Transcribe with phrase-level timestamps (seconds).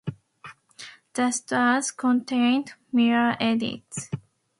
[1.13, 4.09] The stories contained minor edits.